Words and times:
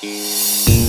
Música 0.00 0.87